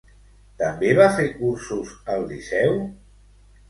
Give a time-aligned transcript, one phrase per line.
[0.61, 2.79] També va fer cursos al Liceu?